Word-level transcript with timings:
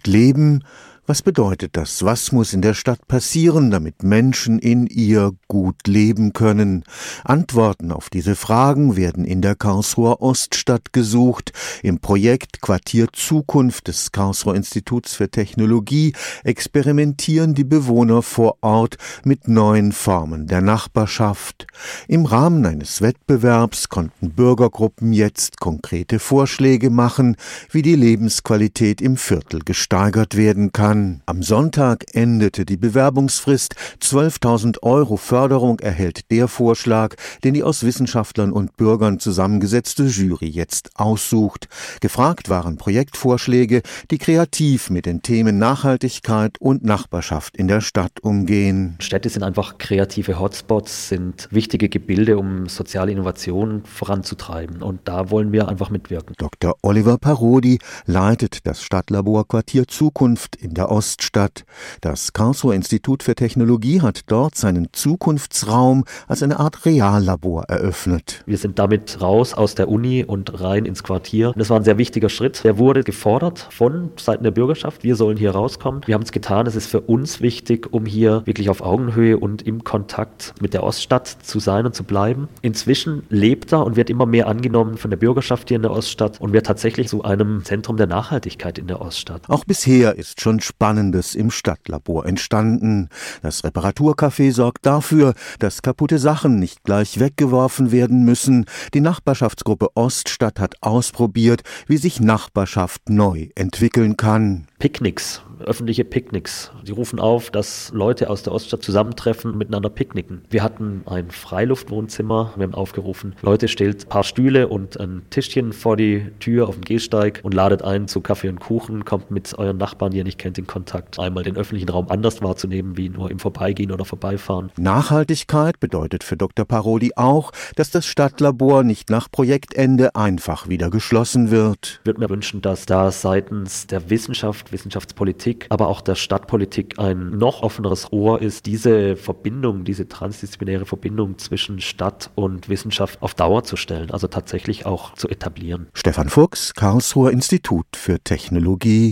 gut 0.00 0.06
leben? 0.06 0.64
Was 1.06 1.22
bedeutet 1.22 1.76
das? 1.76 2.04
Was 2.04 2.30
muss 2.30 2.52
in 2.52 2.62
der 2.62 2.74
Stadt 2.74 3.08
passieren, 3.08 3.70
damit 3.70 4.02
Menschen 4.02 4.58
in 4.58 4.86
ihr 4.86 5.32
gut 5.48 5.88
leben 5.88 6.32
können? 6.34 6.84
Antworten 7.24 7.90
auf 7.90 8.10
diese 8.10 8.36
Fragen 8.36 8.96
werden 8.96 9.24
in 9.24 9.40
der 9.40 9.56
Karlsruher 9.56 10.20
Oststadt 10.20 10.92
gesucht. 10.92 11.52
Im 11.82 11.98
Projekt 11.98 12.60
Quartier 12.60 13.08
Zukunft 13.12 13.88
des 13.88 14.12
Karlsruher 14.12 14.54
Instituts 14.54 15.14
für 15.14 15.30
Technologie 15.30 16.12
experimentieren 16.44 17.54
die 17.54 17.64
Bewohner 17.64 18.22
vor 18.22 18.58
Ort 18.60 18.96
mit 19.24 19.48
neuen 19.48 19.92
Formen 19.92 20.46
der 20.46 20.60
Nachbarschaft. 20.60 21.66
Im 22.06 22.26
Rahmen 22.26 22.64
eines 22.66 23.00
Wettbewerbs 23.00 23.88
konnten 23.88 24.30
Bürgergruppen 24.30 25.12
jetzt 25.12 25.58
konkrete 25.58 26.18
Vorschläge 26.18 26.90
machen, 26.90 27.36
wie 27.70 27.82
die 27.82 27.96
Lebensqualität 27.96 29.00
im 29.00 29.16
Viertel 29.16 29.60
gesteigert 29.64 30.36
werden 30.36 30.70
kann 30.72 30.99
an. 31.00 31.22
Am 31.26 31.42
Sonntag 31.42 32.04
endete 32.14 32.64
die 32.64 32.76
Bewerbungsfrist. 32.76 33.74
12.000 34.00 34.82
Euro 34.82 35.16
Förderung 35.16 35.80
erhält 35.80 36.30
der 36.30 36.48
Vorschlag, 36.48 37.14
den 37.44 37.54
die 37.54 37.62
aus 37.62 37.84
Wissenschaftlern 37.84 38.52
und 38.52 38.76
Bürgern 38.76 39.18
zusammengesetzte 39.18 40.04
Jury 40.04 40.48
jetzt 40.48 40.90
aussucht. 40.94 41.68
Gefragt 42.00 42.48
waren 42.48 42.76
Projektvorschläge, 42.76 43.82
die 44.10 44.18
kreativ 44.18 44.90
mit 44.90 45.06
den 45.06 45.22
Themen 45.22 45.58
Nachhaltigkeit 45.58 46.60
und 46.60 46.84
Nachbarschaft 46.84 47.56
in 47.56 47.68
der 47.68 47.80
Stadt 47.80 48.20
umgehen. 48.20 48.96
Städte 49.00 49.28
sind 49.28 49.42
einfach 49.42 49.78
kreative 49.78 50.38
Hotspots, 50.38 51.08
sind 51.08 51.48
wichtige 51.50 51.88
Gebilde, 51.88 52.38
um 52.38 52.68
soziale 52.68 53.12
Innovationen 53.12 53.84
voranzutreiben. 53.84 54.82
Und 54.82 55.00
da 55.04 55.30
wollen 55.30 55.52
wir 55.52 55.68
einfach 55.68 55.90
mitwirken. 55.90 56.34
Dr. 56.38 56.74
Oliver 56.82 57.18
Parodi 57.18 57.78
leitet 58.06 58.66
das 58.66 58.82
Stadtlabor 58.82 59.46
Quartier 59.46 59.86
Zukunft 59.86 60.56
in 60.56 60.74
der 60.80 60.90
Oststadt. 60.90 61.64
Das 62.00 62.32
Karlsruher 62.32 62.74
Institut 62.74 63.22
für 63.22 63.34
Technologie 63.34 64.00
hat 64.00 64.22
dort 64.28 64.54
seinen 64.54 64.88
Zukunftsraum 64.92 66.04
als 66.26 66.42
eine 66.42 66.58
Art 66.58 66.86
Reallabor 66.86 67.64
eröffnet. 67.64 68.42
Wir 68.46 68.56
sind 68.56 68.78
damit 68.78 69.20
raus 69.20 69.52
aus 69.52 69.74
der 69.74 69.90
Uni 69.90 70.24
und 70.24 70.62
rein 70.62 70.86
ins 70.86 71.02
Quartier. 71.02 71.52
Das 71.54 71.68
war 71.68 71.76
ein 71.76 71.84
sehr 71.84 71.98
wichtiger 71.98 72.30
Schritt. 72.30 72.64
Der 72.64 72.78
wurde 72.78 73.04
gefordert 73.04 73.68
von 73.70 74.08
Seiten 74.16 74.42
der 74.42 74.52
Bürgerschaft. 74.52 75.04
Wir 75.04 75.16
sollen 75.16 75.36
hier 75.36 75.50
rauskommen. 75.50 76.00
Wir 76.06 76.14
haben 76.14 76.22
es 76.22 76.32
getan. 76.32 76.66
Es 76.66 76.76
ist 76.76 76.86
für 76.86 77.02
uns 77.02 77.42
wichtig, 77.42 77.92
um 77.92 78.06
hier 78.06 78.46
wirklich 78.46 78.70
auf 78.70 78.80
Augenhöhe 78.80 79.36
und 79.36 79.60
im 79.60 79.84
Kontakt 79.84 80.54
mit 80.62 80.72
der 80.72 80.82
Oststadt 80.82 81.28
zu 81.28 81.60
sein 81.60 81.84
und 81.84 81.94
zu 81.94 82.04
bleiben. 82.04 82.48
Inzwischen 82.62 83.24
lebt 83.28 83.70
er 83.74 83.84
und 83.84 83.96
wird 83.96 84.08
immer 84.08 84.24
mehr 84.24 84.46
angenommen 84.46 84.96
von 84.96 85.10
der 85.10 85.18
Bürgerschaft 85.18 85.68
hier 85.68 85.76
in 85.76 85.82
der 85.82 85.90
Oststadt 85.90 86.40
und 86.40 86.54
wird 86.54 86.64
tatsächlich 86.64 87.08
zu 87.08 87.22
einem 87.22 87.66
Zentrum 87.66 87.98
der 87.98 88.06
Nachhaltigkeit 88.06 88.78
in 88.78 88.86
der 88.86 89.02
Oststadt. 89.02 89.42
Auch 89.48 89.66
bisher 89.66 90.16
ist 90.16 90.40
schon 90.40 90.60
Spannendes 90.70 91.34
im 91.34 91.50
Stadtlabor 91.50 92.26
entstanden. 92.26 93.08
Das 93.42 93.64
Reparaturcafé 93.64 94.52
sorgt 94.52 94.86
dafür, 94.86 95.34
dass 95.58 95.82
kaputte 95.82 96.18
Sachen 96.18 96.60
nicht 96.60 96.84
gleich 96.84 97.18
weggeworfen 97.18 97.90
werden 97.90 98.24
müssen. 98.24 98.66
Die 98.94 99.00
Nachbarschaftsgruppe 99.00 99.88
Oststadt 99.96 100.60
hat 100.60 100.76
ausprobiert, 100.80 101.62
wie 101.88 101.96
sich 101.96 102.20
Nachbarschaft 102.20 103.08
neu 103.08 103.48
entwickeln 103.56 104.16
kann. 104.16 104.69
Picknicks 104.80 105.42
öffentliche 105.64 106.04
Picknicks. 106.04 106.70
Sie 106.84 106.92
rufen 106.92 107.20
auf, 107.20 107.50
dass 107.50 107.90
Leute 107.94 108.30
aus 108.30 108.42
der 108.42 108.52
Oststadt 108.52 108.82
zusammentreffen, 108.82 109.56
miteinander 109.56 109.90
picknicken. 109.90 110.42
Wir 110.50 110.62
hatten 110.62 111.02
ein 111.06 111.30
Freiluftwohnzimmer. 111.30 112.52
Wir 112.56 112.64
haben 112.64 112.74
aufgerufen, 112.74 113.34
Leute 113.42 113.68
stellt 113.68 114.04
ein 114.04 114.08
paar 114.08 114.24
Stühle 114.24 114.68
und 114.68 114.98
ein 114.98 115.22
Tischchen 115.30 115.72
vor 115.72 115.96
die 115.96 116.26
Tür 116.40 116.68
auf 116.68 116.74
dem 116.74 116.84
Gehsteig 116.84 117.40
und 117.42 117.54
ladet 117.54 117.82
ein 117.82 118.08
zu 118.08 118.20
Kaffee 118.20 118.48
und 118.48 118.60
Kuchen, 118.60 119.04
kommt 119.04 119.30
mit 119.30 119.58
euren 119.58 119.76
Nachbarn, 119.76 120.12
die 120.12 120.18
ihr 120.18 120.24
nicht 120.24 120.38
kennt, 120.38 120.58
in 120.58 120.66
Kontakt. 120.66 121.18
Einmal 121.18 121.44
den 121.44 121.56
öffentlichen 121.56 121.88
Raum 121.88 122.08
anders 122.08 122.42
wahrzunehmen, 122.42 122.96
wie 122.96 123.08
nur 123.08 123.30
im 123.30 123.38
Vorbeigehen 123.38 123.92
oder 123.92 124.04
Vorbeifahren. 124.04 124.70
Nachhaltigkeit 124.76 125.80
bedeutet 125.80 126.24
für 126.24 126.36
Dr. 126.36 126.64
Parodi 126.64 127.12
auch, 127.16 127.52
dass 127.76 127.90
das 127.90 128.06
Stadtlabor 128.06 128.82
nicht 128.82 129.10
nach 129.10 129.30
Projektende 129.30 130.14
einfach 130.14 130.68
wieder 130.68 130.90
geschlossen 130.90 131.50
wird. 131.50 132.00
Ich 132.00 132.06
würde 132.06 132.20
mir 132.20 132.30
wünschen, 132.30 132.62
dass 132.62 132.86
da 132.86 133.10
seitens 133.10 133.86
der 133.86 134.10
Wissenschaft, 134.10 134.69
Wissenschaftspolitik, 134.72 135.40
Politik, 135.40 135.66
aber 135.70 135.88
auch 135.88 136.00
der 136.00 136.14
Stadtpolitik 136.14 136.98
ein 136.98 137.30
noch 137.30 137.62
offeneres 137.62 138.12
Ohr 138.12 138.42
ist, 138.42 138.66
diese 138.66 139.16
Verbindung, 139.16 139.84
diese 139.84 140.08
transdisziplinäre 140.08 140.86
Verbindung 140.86 141.38
zwischen 141.38 141.80
Stadt 141.80 142.30
und 142.34 142.68
Wissenschaft 142.68 143.22
auf 143.22 143.34
Dauer 143.34 143.64
zu 143.64 143.76
stellen, 143.76 144.10
also 144.10 144.26
tatsächlich 144.26 144.86
auch 144.86 145.14
zu 145.14 145.28
etablieren. 145.28 145.88
Stefan 145.94 146.28
Fuchs, 146.28 146.74
Karlsruher 146.74 147.30
Institut 147.30 147.86
für 147.94 148.20
Technologie 148.20 149.08